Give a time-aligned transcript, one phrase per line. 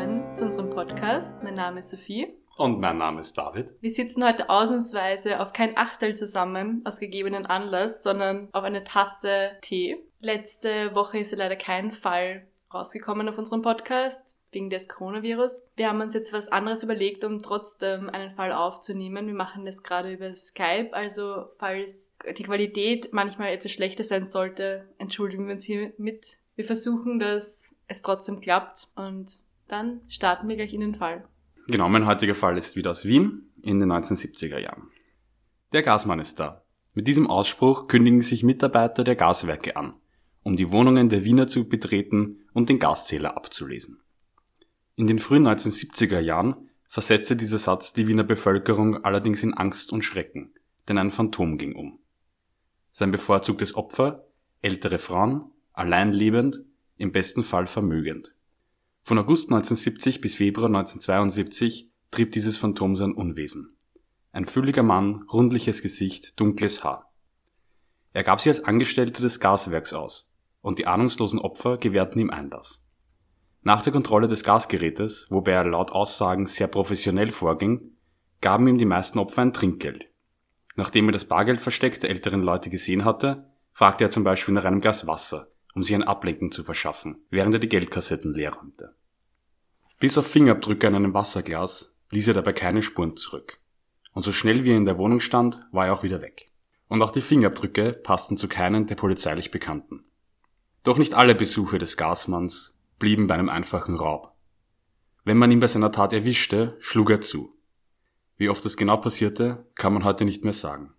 [0.00, 1.42] willkommen zu unserem Podcast.
[1.42, 2.28] Mein Name ist Sophie.
[2.56, 3.74] Und mein Name ist David.
[3.82, 9.58] Wir sitzen heute ausnahmsweise auf kein Achtel zusammen aus gegebenen Anlass, sondern auf eine Tasse
[9.60, 9.98] Tee.
[10.20, 15.64] Letzte Woche ist ja leider kein Fall rausgekommen auf unserem Podcast wegen des Coronavirus.
[15.76, 19.26] Wir haben uns jetzt was anderes überlegt, um trotzdem einen Fall aufzunehmen.
[19.26, 24.88] Wir machen das gerade über Skype, also falls die Qualität manchmal etwas schlechter sein sollte,
[24.96, 26.38] entschuldigen wir uns hiermit.
[26.56, 31.24] Wir versuchen, dass es trotzdem klappt und dann starten wir gleich in den Fall.
[31.66, 34.88] Genau, mein heutiger Fall ist wieder aus Wien in den 1970er Jahren.
[35.72, 36.64] Der Gasmann ist da.
[36.94, 39.94] Mit diesem Ausspruch kündigen sich Mitarbeiter der Gaswerke an,
[40.42, 44.00] um die Wohnungen der Wiener zu betreten und den Gaszähler abzulesen.
[44.96, 50.02] In den frühen 1970er Jahren versetzte dieser Satz die Wiener Bevölkerung allerdings in Angst und
[50.02, 50.52] Schrecken,
[50.88, 52.00] denn ein Phantom ging um.
[52.90, 54.26] Sein bevorzugtes Opfer,
[54.60, 56.64] ältere Frauen, allein lebend,
[56.96, 58.34] im besten Fall vermögend.
[59.02, 63.76] Von August 1970 bis Februar 1972 trieb dieses Phantom sein Unwesen.
[64.32, 67.10] Ein fülliger Mann, rundliches Gesicht, dunkles Haar.
[68.12, 72.84] Er gab sich als Angestellter des Gaswerks aus, und die ahnungslosen Opfer gewährten ihm Einlass.
[73.62, 77.96] Nach der Kontrolle des Gasgerätes, wobei er laut Aussagen sehr professionell vorging,
[78.40, 80.06] gaben ihm die meisten Opfer ein Trinkgeld.
[80.76, 84.64] Nachdem er das Bargeld versteckt der älteren Leute gesehen hatte, fragte er zum Beispiel nach
[84.64, 88.94] einem Glas Wasser, um sich ein Ablenken zu verschaffen, während er die Geldkassetten leer räumte.
[89.98, 93.58] Bis auf Fingerabdrücke an einem Wasserglas ließ er dabei keine Spuren zurück.
[94.12, 96.50] Und so schnell wie er in der Wohnung stand, war er auch wieder weg.
[96.88, 100.04] Und auch die Fingerabdrücke passten zu keinen der polizeilich Bekannten.
[100.82, 104.32] Doch nicht alle Besuche des Gasmanns blieben bei einem einfachen Raub.
[105.24, 107.54] Wenn man ihn bei seiner Tat erwischte, schlug er zu.
[108.36, 110.94] Wie oft das genau passierte, kann man heute nicht mehr sagen.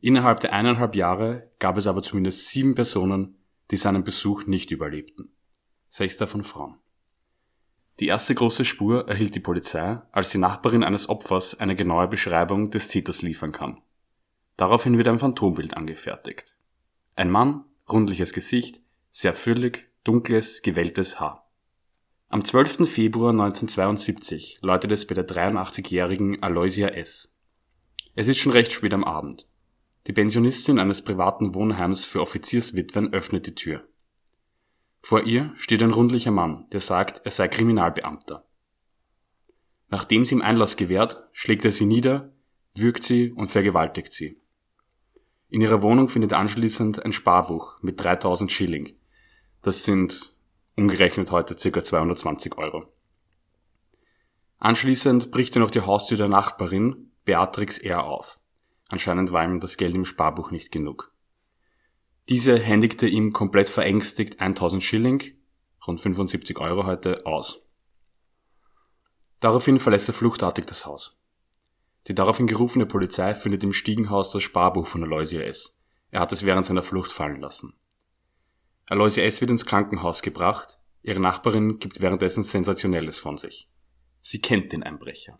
[0.00, 3.36] Innerhalb der eineinhalb Jahre gab es aber zumindest sieben Personen,
[3.70, 5.30] die seinen Besuch nicht überlebten.
[5.88, 6.76] Sechs davon Frauen.
[8.00, 12.70] Die erste große Spur erhielt die Polizei, als die Nachbarin eines Opfers eine genaue Beschreibung
[12.70, 13.80] des Täters liefern kann.
[14.56, 16.56] Daraufhin wird ein Phantombild angefertigt.
[17.14, 18.80] Ein Mann, rundliches Gesicht,
[19.10, 21.48] sehr füllig, dunkles, gewelltes Haar.
[22.28, 22.88] Am 12.
[22.88, 27.36] Februar 1972 läutet es bei der 83-jährigen Aloysia S.
[28.16, 29.46] Es ist schon recht spät am Abend.
[30.06, 33.86] Die Pensionistin eines privaten Wohnheims für Offizierswitwen öffnet die Tür.
[35.02, 38.44] Vor ihr steht ein rundlicher Mann, der sagt, er sei Kriminalbeamter.
[39.88, 42.32] Nachdem sie ihm Einlass gewährt, schlägt er sie nieder,
[42.74, 44.40] würgt sie und vergewaltigt sie.
[45.48, 48.96] In ihrer Wohnung findet anschließend ein Sparbuch mit 3000 Schilling,
[49.64, 50.34] das sind
[50.76, 51.82] umgerechnet heute ca.
[51.82, 52.92] 220 Euro.
[54.58, 58.04] Anschließend bricht er noch die Haustür der Nachbarin, Beatrix R.
[58.04, 58.38] auf.
[58.88, 61.12] Anscheinend war ihm das Geld im Sparbuch nicht genug.
[62.28, 65.22] Diese händigte ihm komplett verängstigt 1000 Schilling,
[65.86, 67.62] rund 75 Euro heute, aus.
[69.40, 71.18] Daraufhin verlässt er fluchtartig das Haus.
[72.06, 75.76] Die daraufhin gerufene Polizei findet im Stiegenhaus das Sparbuch von Aloysia S.
[76.10, 77.74] Er hat es während seiner Flucht fallen lassen.
[78.88, 79.40] Aloysia S.
[79.40, 80.78] wird ins Krankenhaus gebracht.
[81.02, 83.68] Ihre Nachbarin gibt währenddessen Sensationelles von sich.
[84.20, 85.38] Sie kennt den Einbrecher.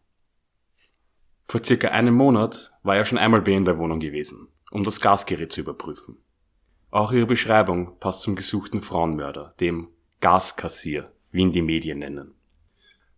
[1.46, 5.00] Vor circa einem Monat war er schon einmal bei in der Wohnung gewesen, um das
[5.00, 6.18] Gasgerät zu überprüfen.
[6.90, 9.88] Auch ihre Beschreibung passt zum gesuchten Frauenmörder, dem
[10.20, 12.34] Gaskassier, wie ihn die Medien nennen.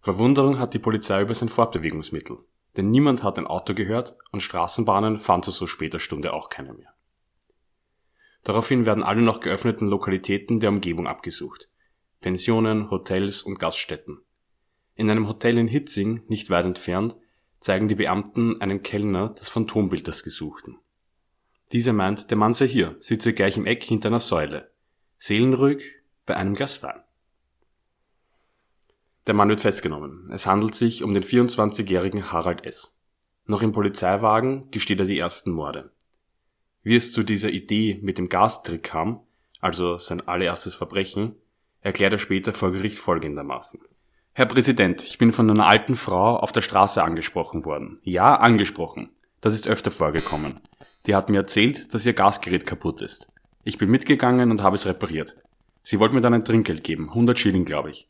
[0.00, 2.38] Verwunderung hat die Polizei über sein Fortbewegungsmittel,
[2.76, 6.72] denn niemand hat ein Auto gehört und Straßenbahnen fand zu so später Stunde auch keine
[6.72, 6.94] mehr.
[8.44, 11.68] Daraufhin werden alle noch geöffneten Lokalitäten der Umgebung abgesucht.
[12.20, 14.20] Pensionen, Hotels und Gaststätten.
[14.94, 17.16] In einem Hotel in Hitzing, nicht weit entfernt,
[17.66, 20.78] zeigen die Beamten einem Kellner das Phantombild des Gesuchten.
[21.72, 24.70] Dieser meint, der Mann sei hier, sitze gleich im Eck hinter einer Säule.
[25.18, 25.82] Seelenruhig
[26.26, 27.02] bei einem Glas Wein.
[29.26, 30.30] Der Mann wird festgenommen.
[30.30, 32.96] Es handelt sich um den 24-jährigen Harald S.
[33.46, 35.90] Noch im Polizeiwagen gesteht er die ersten Morde.
[36.84, 39.22] Wie es zu dieser Idee mit dem Gastrick kam,
[39.60, 41.34] also sein allererstes Verbrechen,
[41.80, 43.80] erklärt er später vor Gericht folgendermaßen.
[44.38, 48.00] Herr Präsident, ich bin von einer alten Frau auf der Straße angesprochen worden.
[48.02, 49.08] Ja, angesprochen.
[49.40, 50.60] Das ist öfter vorgekommen.
[51.06, 53.32] Die hat mir erzählt, dass ihr Gasgerät kaputt ist.
[53.64, 55.38] Ich bin mitgegangen und habe es repariert.
[55.82, 58.08] Sie wollte mir dann ein Trinkgeld geben, 100 Schilling, glaube ich.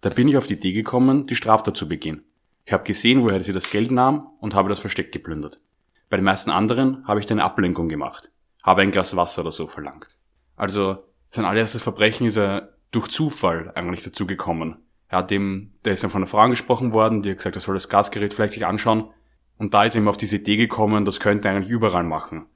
[0.00, 2.24] Da bin ich auf die Idee gekommen, die Straftat zu begehen.
[2.64, 5.60] Ich habe gesehen, woher sie das Geld nahm und habe das Versteck geplündert.
[6.08, 8.30] Bei den meisten anderen habe ich dann eine Ablenkung gemacht,
[8.62, 10.16] habe ein Glas Wasser oder so verlangt.
[10.56, 14.78] Also sein allererstes Verbrechen ist er durch Zufall eigentlich dazu gekommen.
[15.12, 17.60] Er hat dem, der ist dann von einer Frau angesprochen worden, die hat gesagt, er
[17.60, 19.10] soll das Gasgerät vielleicht sich anschauen.
[19.58, 22.46] Und da ist ihm auf diese Idee gekommen, das könnte er eigentlich überall machen.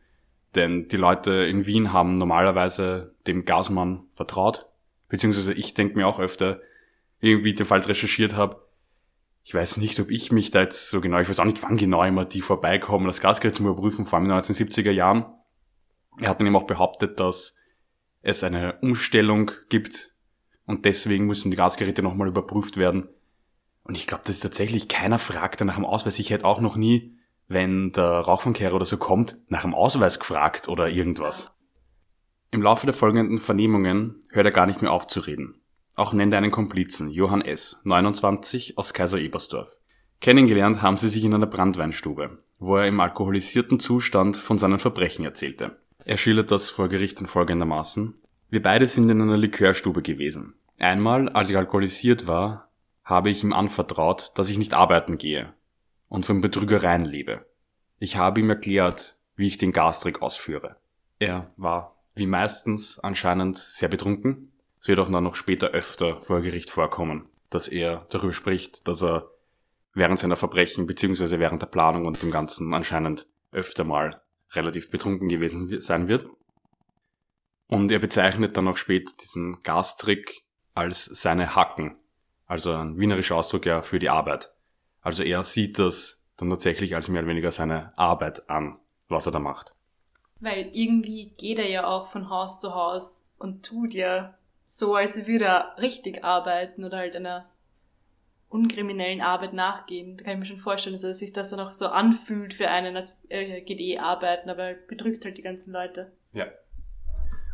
[0.55, 4.70] Denn die Leute in Wien haben normalerweise dem Gasmann vertraut.
[5.11, 6.61] Beziehungsweise ich denke mir auch öfter,
[7.20, 8.67] irgendwie den Fall recherchiert habe,
[9.44, 11.76] ich weiß nicht, ob ich mich da jetzt so genau, ich weiß auch nicht, wann
[11.76, 15.26] genau immer die vorbeikommen, das Gasgerät zum Überprüfen, vor allem in den 1970er Jahren.
[16.20, 17.58] Er hat dann eben auch behauptet, dass
[18.23, 20.16] es eine Umstellung gibt
[20.67, 23.07] und deswegen müssen die Gasgeräte nochmal überprüft werden.
[23.85, 26.19] Und ich glaube, dass tatsächlich keiner fragt nach dem Ausweis.
[26.19, 27.17] Ich hätte auch noch nie,
[27.49, 31.53] wenn der Rauchfangkehrer oder so kommt, nach dem Ausweis gefragt oder irgendwas.
[32.51, 35.61] Im Laufe der folgenden Vernehmungen hört er gar nicht mehr auf zu reden.
[35.95, 39.77] Auch nennt er einen Komplizen, Johann S., 29, aus Kaiser Ebersdorf.
[40.21, 45.25] Kennengelernt haben sie sich in einer Brandweinstube, wo er im alkoholisierten Zustand von seinen Verbrechen
[45.25, 45.79] erzählte.
[46.05, 48.15] Er schildert das vor Gericht in folgendermaßen.
[48.48, 50.54] Wir beide sind in einer Likörstube gewesen.
[50.78, 52.69] Einmal, als ich alkoholisiert war,
[53.04, 55.52] habe ich ihm anvertraut, dass ich nicht arbeiten gehe
[56.08, 57.46] und von Betrügereien lebe.
[57.98, 60.76] Ich habe ihm erklärt, wie ich den Gastrick ausführe.
[61.19, 64.52] Er war, wie meistens, anscheinend sehr betrunken
[64.87, 69.02] es wird auch dann noch später öfter vor Gericht vorkommen, dass er darüber spricht, dass
[69.02, 69.28] er
[69.94, 74.22] während seiner Verbrechen beziehungsweise während der Planung und dem Ganzen anscheinend öfter mal
[74.52, 76.28] relativ betrunken gewesen sein wird.
[77.69, 81.97] Und er bezeichnet dann auch später diesen Gastrick als seine Hacken,
[82.47, 84.53] also ein wienerischer Ausdruck ja für die Arbeit.
[85.01, 88.79] Also er sieht das dann tatsächlich als mehr oder weniger seine Arbeit an,
[89.09, 89.75] was er da macht.
[90.39, 95.27] Weil irgendwie geht er ja auch von Haus zu Haus und tut ja so, als
[95.27, 97.49] würde er richtig arbeiten oder halt einer
[98.49, 100.17] unkriminellen Arbeit nachgehen.
[100.17, 102.97] Da kann ich mir schon vorstellen, dass sich das dann auch so anfühlt für einen,
[102.97, 106.13] als er geht eh arbeiten, aber er betrügt halt die ganzen Leute.
[106.33, 106.47] Ja.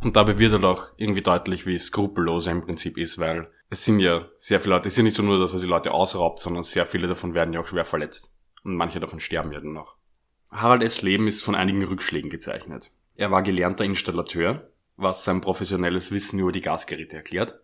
[0.02, 3.84] Und dabei wird halt auch irgendwie deutlich, wie skrupellos er im Prinzip ist, weil es
[3.84, 5.92] sind ja sehr viele Leute, es ist ja nicht so nur, dass er die Leute
[5.92, 8.34] ausraubt, sondern sehr viele davon werden ja auch schwer verletzt.
[8.64, 9.96] Und manche davon sterben ja dann noch.
[10.50, 11.02] Harald S.
[11.02, 12.90] Leben ist von einigen Rückschlägen gezeichnet.
[13.14, 17.60] Er war gelernter Installateur, was sein professionelles Wissen über die Gasgeräte erklärt.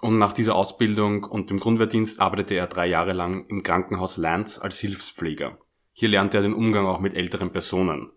[0.00, 4.58] Und nach dieser Ausbildung und dem Grundwehrdienst arbeitete er drei Jahre lang im Krankenhaus Lanz
[4.58, 5.58] als Hilfspfleger.
[5.92, 8.10] Hier lernte er den Umgang auch mit älteren Personen,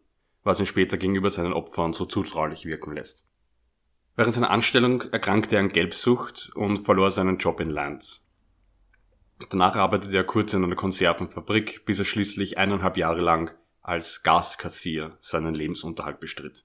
[0.43, 3.27] was ihn später gegenüber seinen Opfern so zutraulich wirken lässt.
[4.15, 8.27] Während seiner Anstellung erkrankte er an Gelbsucht und verlor seinen Job in Lanz.
[9.49, 15.17] Danach arbeitete er kurz in einer Konservenfabrik, bis er schließlich eineinhalb Jahre lang als Gaskassier
[15.19, 16.63] seinen Lebensunterhalt bestritt.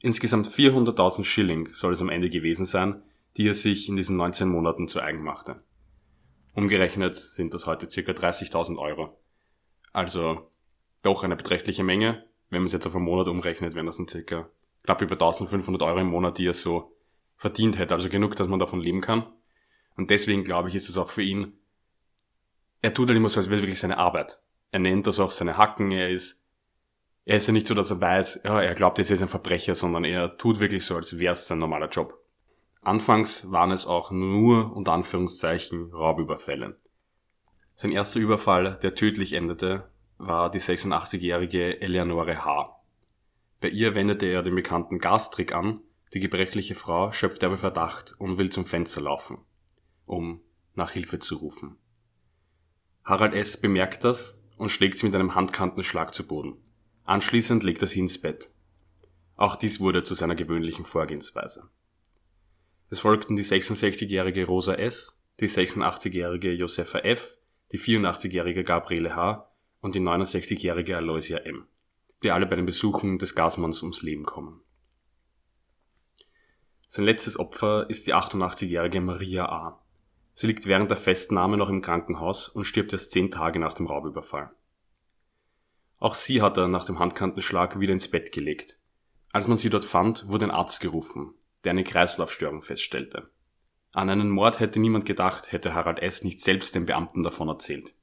[0.00, 3.02] Insgesamt 400.000 Schilling soll es am Ende gewesen sein,
[3.36, 5.62] die er sich in diesen 19 Monaten zu eigen machte.
[6.54, 8.12] Umgerechnet sind das heute ca.
[8.12, 9.18] 30.000 Euro.
[9.92, 10.50] Also
[11.02, 12.24] doch eine beträchtliche Menge.
[12.50, 14.48] Wenn man es jetzt auf einen Monat umrechnet, wären das dann circa
[14.88, 16.96] knapp über 1500 Euro im Monat, die er so
[17.36, 17.92] verdient hätte.
[17.92, 19.26] Also genug, dass man davon leben kann.
[19.96, 21.52] Und deswegen glaube ich, ist es auch für ihn,
[22.80, 24.40] er tut halt immer so, als wäre wirklich seine Arbeit.
[24.70, 26.42] Er nennt das auch seine Hacken, er ist
[27.26, 29.74] er ist ja nicht so, dass er weiß, ja, er glaubt, jetzt ist ein Verbrecher,
[29.74, 32.18] sondern er tut wirklich so, als wäre es sein normaler Job.
[32.80, 36.78] Anfangs waren es auch nur, unter Anführungszeichen, Raubüberfälle.
[37.74, 42.77] Sein erster Überfall, der tödlich endete, war die 86-jährige Eleonore H.
[43.60, 45.80] Bei ihr wendete er den bekannten Gastrick an,
[46.14, 49.38] die gebrechliche Frau schöpft aber Verdacht und will zum Fenster laufen,
[50.06, 50.40] um
[50.74, 51.76] nach Hilfe zu rufen.
[53.04, 53.60] Harald S.
[53.60, 56.56] bemerkt das und schlägt sie mit einem Handkantenschlag zu Boden.
[57.04, 58.50] Anschließend legt er sie ins Bett.
[59.34, 61.70] Auch dies wurde zu seiner gewöhnlichen Vorgehensweise.
[62.90, 67.36] Es folgten die 66-jährige Rosa S., die 86-jährige Josefa F.,
[67.72, 69.50] die 84-jährige Gabriele H.
[69.80, 71.66] und die 69-jährige Aloysia M.,
[72.22, 74.60] die alle bei den Besuchen des Gasmanns ums Leben kommen.
[76.88, 79.82] Sein letztes Opfer ist die 88-jährige Maria A.
[80.32, 83.86] Sie liegt während der Festnahme noch im Krankenhaus und stirbt erst zehn Tage nach dem
[83.86, 84.50] Raubüberfall.
[85.98, 88.78] Auch sie hat er nach dem Handkantenschlag wieder ins Bett gelegt.
[89.32, 91.34] Als man sie dort fand, wurde ein Arzt gerufen,
[91.64, 93.30] der eine Kreislaufstörung feststellte.
[93.92, 96.24] An einen Mord hätte niemand gedacht, hätte Harald S.
[96.24, 97.94] nicht selbst den Beamten davon erzählt.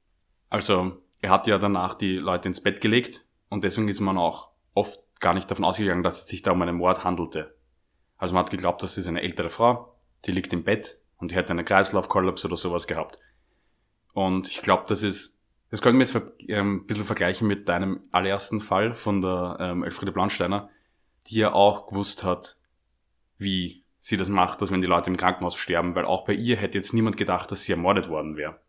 [0.50, 4.50] Also, er hat ja danach die Leute ins Bett gelegt und deswegen ist man auch
[4.74, 7.56] oft gar nicht davon ausgegangen, dass es sich da um einen Mord handelte.
[8.18, 11.34] Also man hat geglaubt, das ist eine ältere Frau, die liegt im Bett und die
[11.34, 13.18] hätte einen Kreislaufkollaps oder sowas gehabt.
[14.12, 15.36] Und ich glaube, das ist
[15.70, 16.16] das können wir jetzt
[16.48, 20.70] ähm, ein bisschen vergleichen mit deinem allerersten Fall von der ähm, Elfriede Blaunsteiner,
[21.26, 22.56] die ja auch gewusst hat,
[23.36, 26.56] wie sie das macht, dass wenn die Leute im Krankenhaus sterben, weil auch bei ihr
[26.56, 28.60] hätte jetzt niemand gedacht, dass sie ermordet worden wäre.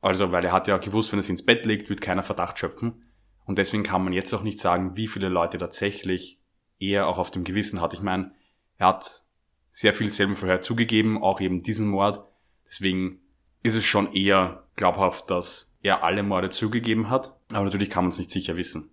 [0.00, 2.58] Also, weil er hat ja gewusst, wenn er sie ins Bett legt, wird keiner Verdacht
[2.58, 3.04] schöpfen.
[3.44, 6.38] Und deswegen kann man jetzt auch nicht sagen, wie viele Leute tatsächlich
[6.78, 7.94] er auch auf dem Gewissen hat.
[7.94, 8.32] Ich meine,
[8.78, 9.24] er hat
[9.70, 12.24] sehr viel selben vorher zugegeben, auch eben diesen Mord.
[12.66, 13.20] Deswegen
[13.62, 17.36] ist es schon eher glaubhaft, dass er alle Morde zugegeben hat.
[17.50, 18.90] Aber natürlich kann man es nicht sicher wissen.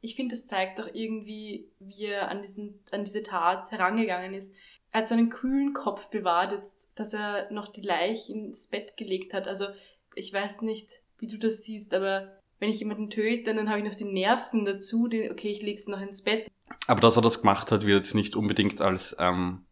[0.00, 4.52] Ich finde, es zeigt doch irgendwie, wie er an, diesen, an diese Tat herangegangen ist.
[4.90, 6.52] Er hat so einen kühlen Kopf bewahrt.
[6.52, 9.48] Jetzt dass er noch die Leiche ins Bett gelegt hat.
[9.48, 9.66] Also
[10.14, 13.84] ich weiß nicht, wie du das siehst, aber wenn ich jemanden töte, dann habe ich
[13.84, 16.46] noch die Nerven dazu, die, okay, ich lege es noch ins Bett.
[16.86, 19.64] Aber dass er das gemacht hat, wird jetzt nicht unbedingt als ähm,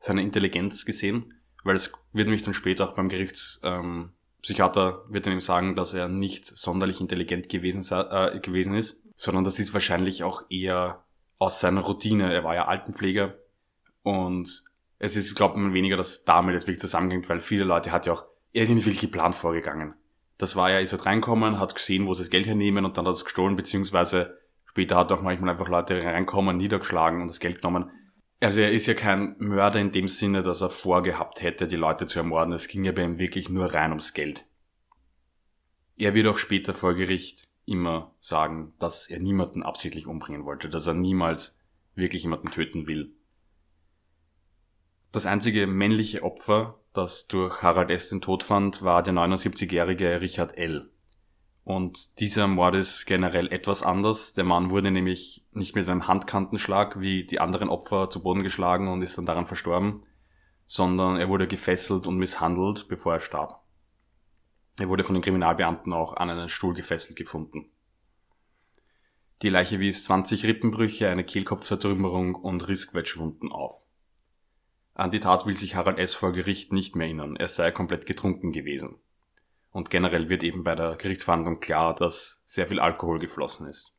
[0.00, 5.34] seine Intelligenz gesehen, weil es wird nämlich dann später auch beim Gerichtspsychiater ähm, wird dann
[5.34, 10.24] ihm sagen, dass er nicht sonderlich intelligent gewesen, äh, gewesen ist, sondern das ist wahrscheinlich
[10.24, 11.04] auch eher
[11.38, 12.34] aus seiner Routine.
[12.34, 13.38] Er war ja Altenpfleger
[14.02, 14.64] und
[14.98, 18.14] es ist, glaubt man, weniger, dass damit jetzt wirklich zusammenhängt, weil viele Leute hat ja
[18.14, 19.94] auch, er ist nicht wirklich geplant vorgegangen.
[20.42, 23.06] Das war ja, ist halt reinkommen, hat gesehen, wo sie das Geld hernehmen und dann
[23.06, 27.62] hat es gestohlen, beziehungsweise später hat auch manchmal einfach Leute reinkommen, niedergeschlagen und das Geld
[27.62, 27.92] genommen.
[28.40, 32.08] Also er ist ja kein Mörder in dem Sinne, dass er vorgehabt hätte, die Leute
[32.08, 32.52] zu ermorden.
[32.52, 34.44] Es ging ja bei ihm wirklich nur rein ums Geld.
[35.96, 40.88] Er wird auch später vor Gericht immer sagen, dass er niemanden absichtlich umbringen wollte, dass
[40.88, 41.56] er niemals
[41.94, 43.14] wirklich jemanden töten will.
[45.12, 48.08] Das einzige männliche Opfer, das durch Harald S.
[48.08, 50.90] den Tod fand, war der 79-jährige Richard L.
[51.64, 54.34] Und dieser Mord ist generell etwas anders.
[54.34, 58.88] Der Mann wurde nämlich nicht mit einem Handkantenschlag wie die anderen Opfer zu Boden geschlagen
[58.88, 60.02] und ist dann daran verstorben,
[60.66, 63.62] sondern er wurde gefesselt und misshandelt, bevor er starb.
[64.78, 67.70] Er wurde von den Kriminalbeamten auch an einen Stuhl gefesselt gefunden.
[69.42, 73.82] Die Leiche wies 20 Rippenbrüche, eine Kehlkopfzertrümmerung und Rissquetschwunden auf.
[74.94, 76.14] An die Tat will sich Harald S.
[76.14, 78.96] vor Gericht nicht mehr erinnern, er sei komplett getrunken gewesen.
[79.70, 83.94] Und generell wird eben bei der Gerichtsverhandlung klar, dass sehr viel Alkohol geflossen ist.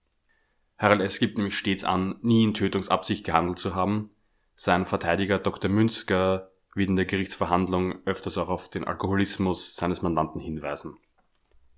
[0.78, 1.20] Harald S.
[1.20, 4.12] gibt nämlich stets an, nie in Tötungsabsicht gehandelt zu haben.
[4.56, 5.72] Sein Verteidiger Dr.
[5.72, 10.98] Münzger wird in der Gerichtsverhandlung öfters auch auf den Alkoholismus seines Mandanten hinweisen.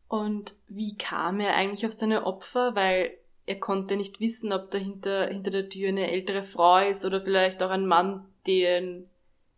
[0.07, 2.75] Und wie kam er eigentlich auf seine Opfer?
[2.75, 3.12] Weil
[3.45, 7.62] er konnte nicht wissen, ob dahinter hinter der Tür eine ältere Frau ist oder vielleicht
[7.63, 9.09] auch ein Mann, den,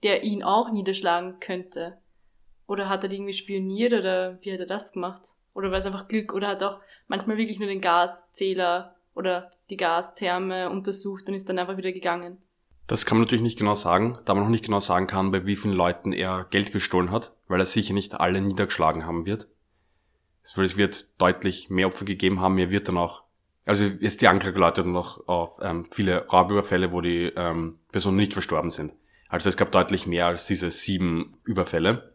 [0.03, 1.98] der ihn auch niederschlagen könnte?
[2.67, 5.36] Oder hat er irgendwie spioniert oder wie hat er das gemacht?
[5.53, 9.77] Oder war es einfach Glück oder hat auch manchmal wirklich nur den Gaszähler oder die
[9.77, 12.38] Gastherme untersucht und ist dann einfach wieder gegangen?
[12.86, 15.46] Das kann man natürlich nicht genau sagen, da man noch nicht genau sagen kann, bei
[15.46, 19.48] wie vielen Leuten er Geld gestohlen hat, weil er sicher nicht alle niedergeschlagen haben wird.
[20.41, 23.24] Es wird deutlich mehr Opfer gegeben haben, er wird dann auch
[23.68, 28.34] also ist die Anklage läutet noch auf ähm, viele Raubüberfälle, wo die ähm, Personen nicht
[28.34, 28.94] verstorben sind.
[29.28, 32.14] Also es gab deutlich mehr als diese sieben Überfälle.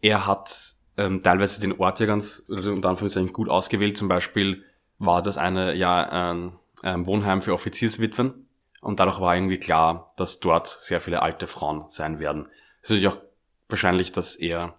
[0.00, 3.96] Er hat ähm, teilweise den Ort ja ganz, also unter Anführungszeichen gut ausgewählt.
[3.96, 4.64] Zum Beispiel
[4.98, 8.48] war das eine ja ein, ein Wohnheim für Offizierswitwen
[8.80, 12.48] und dadurch war irgendwie klar, dass dort sehr viele alte Frauen sein werden.
[12.82, 13.22] Es ist natürlich auch
[13.68, 14.74] wahrscheinlich, dass er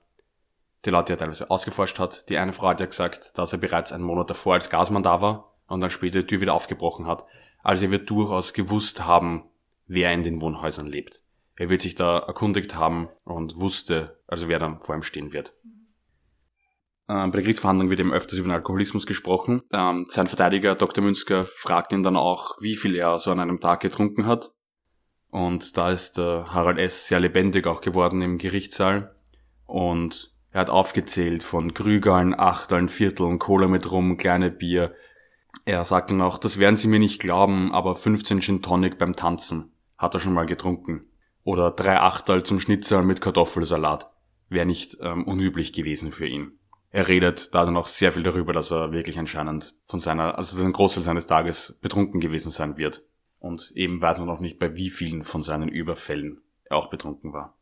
[0.86, 2.30] die Leute ja teilweise ausgeforscht hat.
[2.30, 5.22] Die eine Frau hat ja gesagt, dass er bereits einen Monat davor als Gasmann da
[5.22, 7.26] war und dann später die Tür wieder aufgebrochen hat.
[7.64, 9.46] Also er wird durchaus gewusst haben,
[9.88, 11.24] wer in den Wohnhäusern lebt.
[11.56, 15.56] Er wird sich da erkundigt haben und wusste, also wer dann vor ihm stehen wird.
[17.08, 19.62] Ähm, bei der Gerichtsverhandlung wird eben öfters über den Alkoholismus gesprochen.
[19.72, 21.04] Ähm, sein Verteidiger Dr.
[21.04, 24.52] Münzger fragt ihn dann auch, wie viel er so an einem Tag getrunken hat.
[25.30, 27.08] Und da ist äh, Harald S.
[27.08, 29.16] sehr lebendig auch geworden im Gerichtssaal.
[29.66, 34.96] Und er hat aufgezählt von Krügeln, Achteln, Vierteln, Cola mit Rum, kleine Bier.
[35.66, 39.74] Er sagte noch, das werden Sie mir nicht glauben, aber 15 Gin Tonic beim Tanzen
[39.98, 41.10] hat er schon mal getrunken.
[41.44, 44.10] Oder drei Achtel zum Schnitzel mit Kartoffelsalat.
[44.48, 46.58] Wäre nicht ähm, unüblich gewesen für ihn.
[46.90, 50.58] Er redet da dann auch sehr viel darüber, dass er wirklich anscheinend von seiner, also
[50.58, 53.04] den Großteil seines Tages betrunken gewesen sein wird.
[53.40, 57.34] Und eben weiß man noch nicht, bei wie vielen von seinen Überfällen er auch betrunken
[57.34, 57.58] war.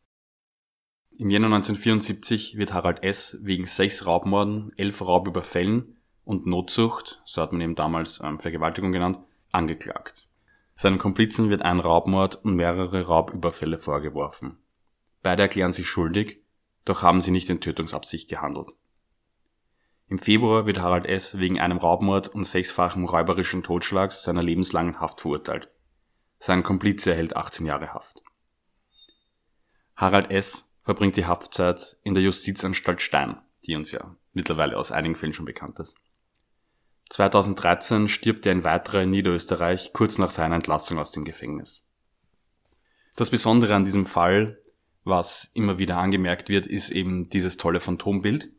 [1.16, 3.38] Im Jänner 1974 wird Harald S.
[3.42, 9.20] wegen sechs Raubmorden, elf Raubüberfällen und Notzucht, so hat man ihn damals ähm, Vergewaltigung genannt,
[9.52, 10.26] angeklagt.
[10.74, 14.58] Seinen Komplizen wird ein Raubmord und mehrere Raubüberfälle vorgeworfen.
[15.22, 16.42] Beide erklären sich schuldig,
[16.84, 18.72] doch haben sie nicht in Tötungsabsicht gehandelt.
[20.08, 21.38] Im Februar wird Harald S.
[21.38, 25.68] wegen einem Raubmord und sechsfachen räuberischen Totschlags zu einer lebenslangen Haft verurteilt.
[26.40, 28.20] Sein Komplize erhält 18 Jahre Haft.
[29.94, 33.36] Harald S verbringt die Haftzeit in der Justizanstalt Stein,
[33.66, 35.96] die uns ja mittlerweile aus einigen Fällen schon bekannt ist.
[37.10, 41.84] 2013 stirbt er ein weiterer in Niederösterreich kurz nach seiner Entlassung aus dem Gefängnis.
[43.16, 44.60] Das Besondere an diesem Fall,
[45.04, 48.50] was immer wieder angemerkt wird, ist eben dieses tolle Phantombild.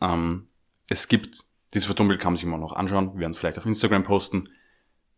[0.00, 0.48] Ähm,
[0.88, 3.66] es gibt, dieses Phantombild kann man sich immer noch anschauen, wir werden es vielleicht auf
[3.66, 4.44] Instagram posten,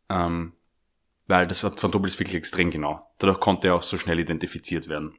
[0.08, 0.52] ähm,
[1.26, 3.08] weil das Phantombild ist wirklich extrem genau.
[3.18, 5.14] Dadurch konnte er auch so schnell identifiziert werden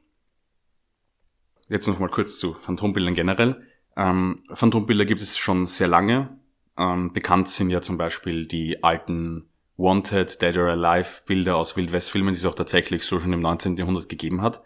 [1.70, 3.62] jetzt noch mal kurz zu Phantombildern generell.
[3.96, 6.38] Ähm, Phantombilder gibt es schon sehr lange.
[6.76, 12.34] Ähm, bekannt sind ja zum Beispiel die alten Wanted, Dead or Alive Bilder aus Wildwestfilmen,
[12.34, 13.76] die es auch tatsächlich so schon im 19.
[13.76, 14.62] Jahrhundert gegeben hat.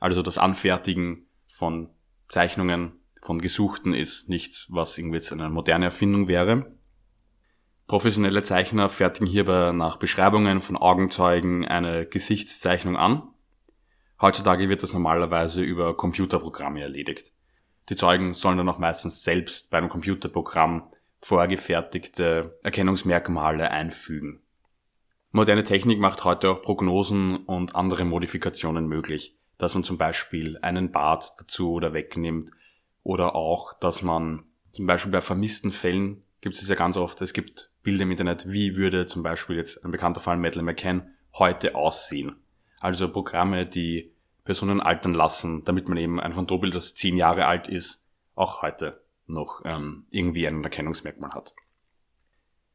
[0.00, 1.90] Also das Anfertigen von
[2.28, 6.74] Zeichnungen von Gesuchten ist nichts, was irgendwie jetzt eine moderne Erfindung wäre.
[7.86, 13.22] Professionelle Zeichner fertigen hierbei nach Beschreibungen von Augenzeugen eine Gesichtszeichnung an.
[14.20, 17.32] Heutzutage wird das normalerweise über Computerprogramme erledigt.
[17.88, 20.90] Die Zeugen sollen dann auch meistens selbst bei einem Computerprogramm
[21.20, 24.40] vorgefertigte Erkennungsmerkmale einfügen.
[25.32, 30.92] Moderne Technik macht heute auch Prognosen und andere Modifikationen möglich, dass man zum Beispiel einen
[30.92, 32.50] Bart dazu oder wegnimmt
[33.02, 37.32] oder auch, dass man zum Beispiel bei vermissten Fällen gibt es ja ganz oft, es
[37.32, 41.74] gibt Bilder im Internet, wie würde zum Beispiel jetzt ein bekannter Fall Madeleine McCann heute
[41.74, 42.36] aussehen.
[42.84, 44.12] Also Programme, die
[44.44, 49.00] Personen altern lassen, damit man eben ein Phantombild, das zehn Jahre alt ist, auch heute
[49.26, 51.54] noch ähm, irgendwie ein Erkennungsmerkmal hat.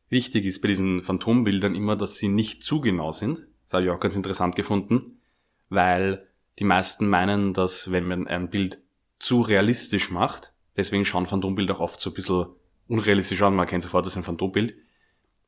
[0.10, 3.46] Wichtig ist bei diesen Phantombildern immer, dass sie nicht zu genau sind.
[3.66, 5.22] Das habe ich auch ganz interessant gefunden,
[5.70, 6.26] weil
[6.58, 8.82] die meisten meinen, dass wenn man ein Bild
[9.20, 12.48] zu realistisch macht, deswegen schauen Phantombilder auch oft so ein bisschen
[12.88, 14.74] unrealistisch an, man kennt sofort, das ist ein Phantombild,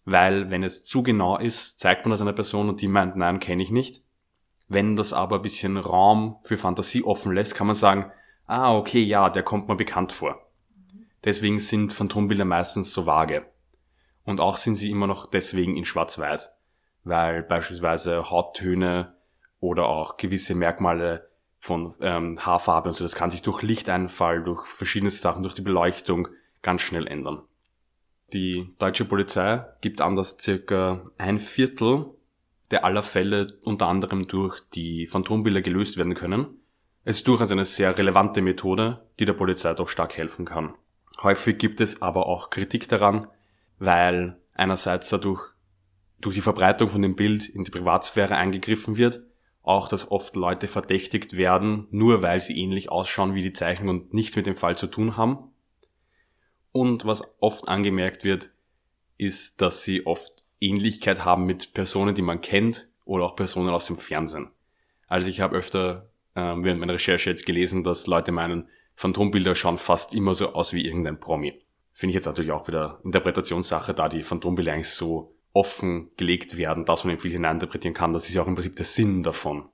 [0.05, 3.39] weil wenn es zu genau ist, zeigt man das einer Person und die meint, nein,
[3.39, 4.03] kenne ich nicht.
[4.73, 8.09] Wenn das aber ein bisschen Raum für Fantasie offen lässt, kann man sagen,
[8.47, 10.49] ah, okay, ja, der kommt mir bekannt vor.
[11.25, 13.45] Deswegen sind Phantombilder meistens so vage.
[14.23, 16.57] Und auch sind sie immer noch deswegen in Schwarz-Weiß,
[17.03, 19.13] weil beispielsweise Hauttöne
[19.59, 21.27] oder auch gewisse Merkmale
[21.59, 25.63] von ähm, Haarfarbe und so, das kann sich durch Lichteinfall, durch verschiedene Sachen, durch die
[25.63, 26.29] Beleuchtung
[26.61, 27.41] ganz schnell ändern.
[28.31, 32.11] Die deutsche Polizei gibt an, dass circa ein Viertel
[32.71, 36.47] der aller Fälle unter anderem durch die Phantombilder gelöst werden können.
[37.03, 40.75] Es ist durchaus eine sehr relevante Methode, die der Polizei doch stark helfen kann.
[41.21, 43.27] Häufig gibt es aber auch Kritik daran,
[43.79, 45.41] weil einerseits dadurch
[46.19, 49.23] durch die Verbreitung von dem Bild in die Privatsphäre eingegriffen wird,
[49.63, 54.13] auch dass oft Leute verdächtigt werden, nur weil sie ähnlich ausschauen wie die Zeichnung und
[54.13, 55.51] nichts mit dem Fall zu tun haben.
[56.71, 58.51] Und was oft angemerkt wird,
[59.17, 63.87] ist, dass sie oft Ähnlichkeit haben mit Personen, die man kennt oder auch Personen aus
[63.87, 64.51] dem Fernsehen.
[65.07, 69.77] Also ich habe öfter äh, während meiner Recherche jetzt gelesen, dass Leute meinen, Phantombilder schauen
[69.77, 71.59] fast immer so aus wie irgendein Promi.
[71.91, 76.85] Finde ich jetzt natürlich auch wieder Interpretationssache, da die Phantombilder eigentlich so offen gelegt werden,
[76.85, 78.13] dass man eben viel hineininterpretieren kann.
[78.13, 79.67] Das ist ja auch im Prinzip der Sinn davon.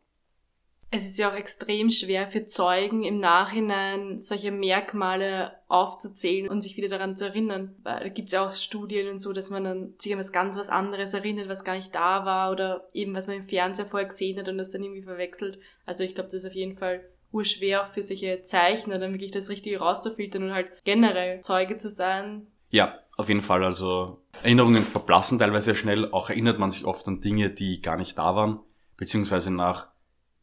[0.90, 6.78] Es ist ja auch extrem schwer für Zeugen im Nachhinein solche Merkmale aufzuzählen und sich
[6.78, 7.76] wieder daran zu erinnern.
[7.84, 10.32] Weil da gibt es ja auch Studien und so, dass man dann sich an was
[10.32, 13.88] ganz was anderes erinnert, was gar nicht da war oder eben was man im Fernseher
[13.88, 15.60] vorher gesehen hat und das dann irgendwie verwechselt.
[15.86, 17.02] Also ich glaube, das ist auf jeden Fall
[17.34, 22.48] urschwer für solche Zeichner, dann wirklich das Richtige rauszufiltern und halt generell Zeuge zu sein.
[22.70, 23.66] Ja, auf jeden Fall.
[23.66, 26.12] Also Erinnerungen verblassen teilweise sehr schnell.
[26.12, 28.60] Auch erinnert man sich oft an Dinge, die gar nicht da waren,
[28.96, 29.88] beziehungsweise nach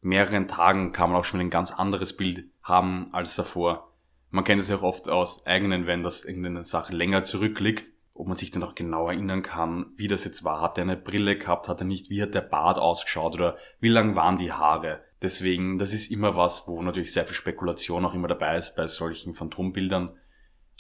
[0.05, 3.93] mehreren Tagen kann man auch schon ein ganz anderes Bild haben als davor.
[4.31, 8.27] Man kennt es ja auch oft aus eigenen, wenn das irgendeine Sache länger zurückliegt, ob
[8.27, 10.61] man sich dann auch genau erinnern kann, wie das jetzt war.
[10.61, 13.89] Hat er eine Brille gehabt, hat er nicht, wie hat der Bart ausgeschaut oder wie
[13.89, 15.03] lang waren die Haare.
[15.23, 18.87] Deswegen, das ist immer was, wo natürlich sehr viel Spekulation auch immer dabei ist bei
[18.87, 20.17] solchen Phantombildern.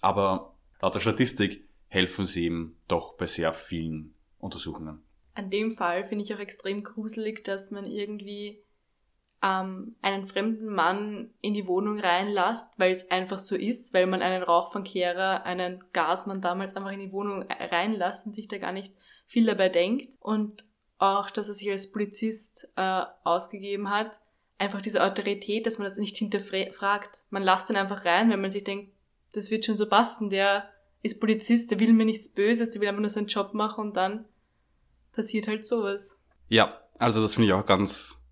[0.00, 5.02] Aber laut der Statistik helfen sie eben doch bei sehr vielen Untersuchungen.
[5.34, 8.62] An dem Fall finde ich auch extrem gruselig, dass man irgendwie
[9.44, 14.22] ähm, einen fremden Mann in die Wohnung reinlasst, weil es einfach so ist, weil man
[14.22, 18.94] einen Rauchfangkehrer, einen Gasmann damals einfach in die Wohnung reinlässt und sich da gar nicht
[19.26, 20.08] viel dabei denkt.
[20.20, 20.64] Und
[20.96, 24.18] auch, dass er sich als Polizist äh, ausgegeben hat,
[24.56, 27.22] einfach diese Autorität, dass man das nicht hinterfragt.
[27.28, 28.92] Man lasst ihn einfach rein, wenn man sich denkt,
[29.32, 30.70] das wird schon so passen, der
[31.02, 33.96] ist Polizist, der will mir nichts Böses, der will einfach nur seinen Job machen und
[33.96, 34.24] dann
[35.12, 36.18] passiert halt sowas.
[36.48, 38.23] Ja, also das finde ich auch ganz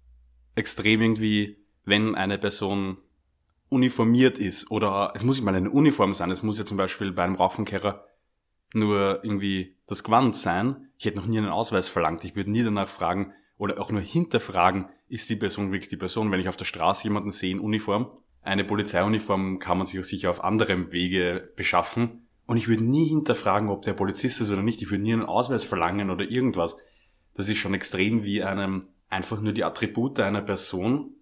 [0.55, 2.99] extrem irgendwie, wenn eine Person
[3.69, 7.13] uniformiert ist oder es muss nicht mal eine Uniform sein, es muss ja zum Beispiel
[7.13, 8.05] bei einem Rauchenkehrer
[8.75, 10.89] nur irgendwie das Gewand sein.
[10.99, 12.25] Ich hätte noch nie einen Ausweis verlangt.
[12.25, 16.31] Ich würde nie danach fragen oder auch nur hinterfragen, ist die Person wirklich die Person,
[16.31, 18.11] wenn ich auf der Straße jemanden sehe in Uniform.
[18.41, 22.27] Eine Polizeiuniform kann man sich auch sicher auf anderem Wege beschaffen.
[22.47, 24.83] Und ich würde nie hinterfragen, ob der Polizist ist oder nicht.
[24.83, 26.77] Ich würde nie einen Ausweis verlangen oder irgendwas.
[27.35, 31.15] Das ist schon extrem wie einem einfach nur die Attribute einer Person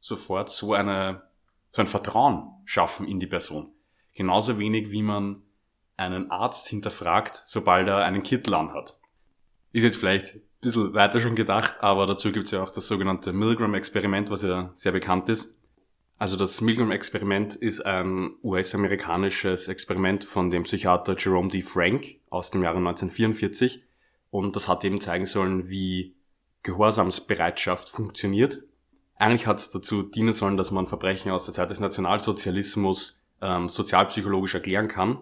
[0.00, 1.22] sofort so eine,
[1.70, 3.70] so ein Vertrauen schaffen in die Person.
[4.14, 5.42] Genauso wenig wie man
[5.96, 8.98] einen Arzt hinterfragt, sobald er einen Kittel anhat.
[9.72, 12.88] Ist jetzt vielleicht ein bisschen weiter schon gedacht, aber dazu gibt es ja auch das
[12.88, 15.60] sogenannte Milgram-Experiment, was ja sehr bekannt ist.
[16.16, 21.60] Also das Milgram-Experiment ist ein US-amerikanisches Experiment von dem Psychiater Jerome D.
[21.60, 23.84] Frank aus dem Jahre 1944
[24.30, 26.14] und das hat eben zeigen sollen, wie
[26.64, 28.62] Gehorsamsbereitschaft funktioniert.
[29.16, 33.68] Eigentlich hat es dazu dienen sollen, dass man Verbrechen aus der Zeit des Nationalsozialismus ähm,
[33.68, 35.18] sozialpsychologisch erklären kann,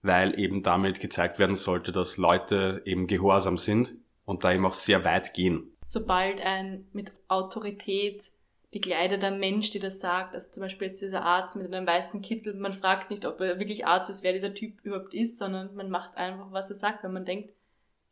[0.00, 4.74] weil eben damit gezeigt werden sollte, dass Leute eben gehorsam sind und da eben auch
[4.74, 5.76] sehr weit gehen.
[5.82, 8.30] Sobald ein mit Autorität
[8.70, 12.54] begleiteter Mensch, die das sagt, also zum Beispiel jetzt dieser Arzt mit einem weißen Kittel,
[12.54, 15.90] man fragt nicht, ob er wirklich Arzt ist, wer dieser Typ überhaupt ist, sondern man
[15.90, 17.50] macht einfach, was er sagt, wenn man denkt,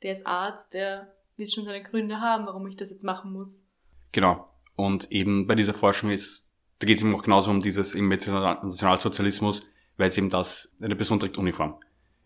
[0.02, 3.66] der ist Arzt, der wird schon seine Gründe haben, warum ich das jetzt machen muss.
[4.12, 4.48] Genau.
[4.76, 8.08] Und eben bei dieser Forschung ist, da geht es eben auch genauso um dieses im
[8.08, 9.66] Nationalsozialismus,
[9.96, 11.76] weil es eben das, eine Person trägt Uniform.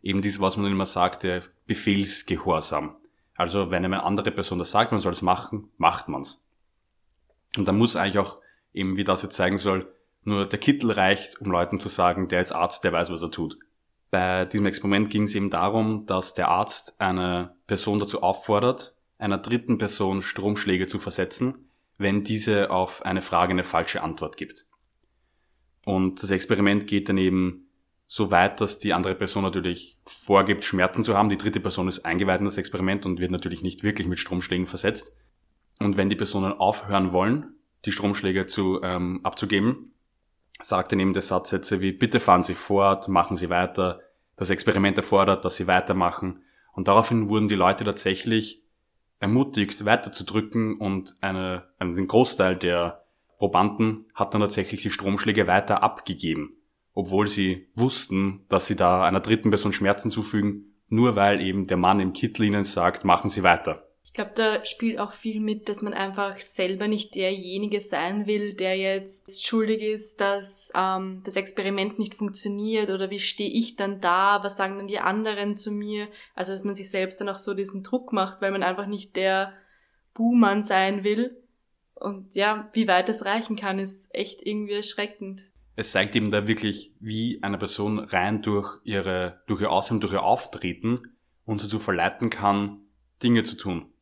[0.03, 2.97] Eben dieses, was man immer sagt, der Befehlsgehorsam.
[3.35, 6.45] Also wenn eine andere Person das sagt, man soll es machen, macht man's.
[7.57, 8.39] Und da muss eigentlich auch
[8.73, 9.93] eben, wie das jetzt zeigen soll,
[10.25, 13.31] nur der Kittel reicht, um Leuten zu sagen, der ist Arzt, der weiß, was er
[13.31, 13.59] tut.
[14.11, 19.39] Bei diesem Experiment ging es eben darum, dass der Arzt eine Person dazu auffordert, einer
[19.39, 24.67] dritten Person Stromschläge zu versetzen, wenn diese auf eine Frage eine falsche Antwort gibt.
[25.85, 27.69] Und das Experiment geht dann eben
[28.07, 31.29] so weit, dass die andere Person natürlich vorgibt, Schmerzen zu haben.
[31.29, 34.67] Die dritte Person ist eingeweiht in das Experiment und wird natürlich nicht wirklich mit Stromschlägen
[34.67, 35.15] versetzt.
[35.79, 37.55] Und wenn die Personen aufhören wollen,
[37.85, 39.93] die Stromschläge zu, ähm, abzugeben,
[40.61, 44.01] sagt dann eben der Satzsätze wie, bitte fahren Sie fort, machen Sie weiter,
[44.37, 46.43] das Experiment erfordert, dass Sie weitermachen.
[46.73, 48.63] Und daraufhin wurden die Leute tatsächlich
[49.21, 53.05] ermutigt, weiterzudrücken und eine, einen Großteil der
[53.39, 56.57] Probanden hat dann tatsächlich die Stromschläge weiter abgegeben,
[56.93, 61.77] obwohl sie wussten, dass sie da einer dritten Person Schmerzen zufügen, nur weil eben der
[61.77, 63.88] Mann im Kittel ihnen sagt, machen Sie weiter.
[64.19, 68.53] Ich glaube, da spielt auch viel mit, dass man einfach selber nicht derjenige sein will,
[68.53, 74.01] der jetzt schuldig ist, dass ähm, das Experiment nicht funktioniert oder wie stehe ich dann
[74.01, 76.09] da, was sagen dann die anderen zu mir.
[76.35, 79.15] Also dass man sich selbst dann auch so diesen Druck macht, weil man einfach nicht
[79.15, 79.53] der
[80.15, 81.41] Buhmann sein will.
[81.95, 85.43] Und ja, wie weit das reichen kann, ist echt irgendwie erschreckend.
[85.77, 90.15] Es zeigt eben da wirklich, wie eine Person rein durch ihre, durch ihr Aussehen, durch
[90.15, 91.03] ihr Auftreten
[91.45, 92.81] uns dazu verleiten kann,
[93.23, 93.93] Dinge zu tun.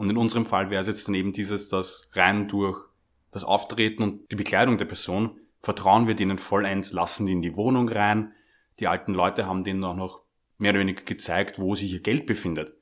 [0.00, 2.86] Und in unserem Fall wäre es jetzt dann eben dieses, dass rein durch
[3.32, 7.54] das Auftreten und die Bekleidung der Person vertrauen wir denen vollends, lassen die in die
[7.54, 8.32] Wohnung rein.
[8.78, 10.22] Die alten Leute haben denen auch noch
[10.56, 12.72] mehr oder weniger gezeigt, wo sich ihr Geld befindet.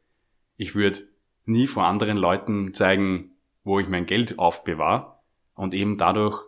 [0.56, 1.00] Ich würde
[1.44, 3.32] nie vor anderen Leuten zeigen,
[3.64, 5.16] wo ich mein Geld aufbewahre.
[5.54, 6.44] Und eben dadurch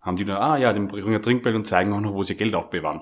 [0.00, 2.36] haben die nur, ah ja, den bringen ein Trinkgeld und zeigen auch noch, wo sie
[2.36, 3.00] Geld aufbewahren.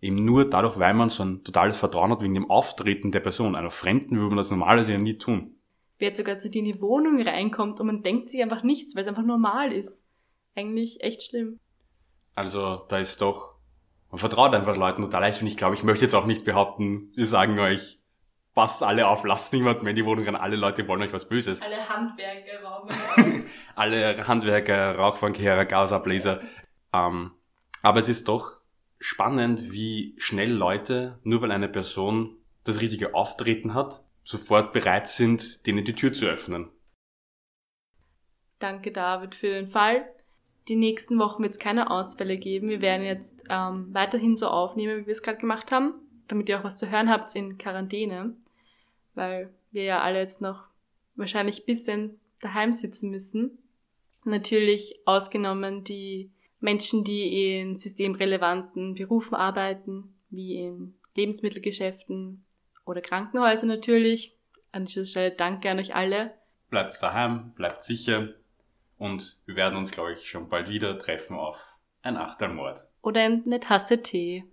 [0.00, 3.56] Eben nur dadurch, weil man so ein totales Vertrauen hat wegen dem Auftreten der Person.
[3.56, 5.56] Einer Fremden würde man das normalerweise ja nie tun
[5.98, 8.94] wer jetzt sogar zu dir in die Wohnung reinkommt und man denkt sich einfach nichts,
[8.94, 10.02] weil es einfach normal ist.
[10.54, 11.58] Eigentlich echt schlimm.
[12.34, 13.54] Also da ist doch,
[14.10, 17.12] man vertraut einfach Leuten total leicht und ich glaube, ich möchte jetzt auch nicht behaupten,
[17.14, 18.00] wir sagen euch,
[18.54, 21.28] passt alle auf, lasst niemanden mehr in die Wohnung rein, alle Leute wollen euch was
[21.28, 21.60] Böses.
[21.62, 23.44] Alle Handwerker rauchen.
[23.74, 26.40] alle Handwerker, Rauchfangkehrer, Gasableser.
[26.92, 27.32] ähm,
[27.82, 28.58] aber es ist doch
[28.98, 35.66] spannend, wie schnell Leute, nur weil eine Person das richtige Auftreten hat, sofort bereit sind,
[35.66, 36.68] denen die Tür zu öffnen.
[38.58, 40.04] Danke, David, für den Fall.
[40.68, 42.68] Die nächsten Wochen wird es keine Ausfälle geben.
[42.68, 45.94] Wir werden jetzt ähm, weiterhin so aufnehmen, wie wir es gerade gemacht haben,
[46.28, 48.36] damit ihr auch was zu hören habt in Quarantäne,
[49.14, 50.62] weil wir ja alle jetzt noch
[51.16, 53.58] wahrscheinlich bisschen daheim sitzen müssen.
[54.24, 56.30] Natürlich ausgenommen die
[56.60, 62.44] Menschen, die in systemrelevanten Berufen arbeiten, wie in Lebensmittelgeschäften,
[62.84, 64.36] oder Krankenhäuser natürlich.
[64.72, 66.34] An dieser Stelle danke an euch alle.
[66.70, 68.28] Bleibt daheim, bleibt sicher
[68.96, 71.58] und wir werden uns, glaube ich, schon bald wieder treffen auf
[72.02, 72.80] ein Achtermord.
[73.02, 74.44] Oder eine Tasse Tee.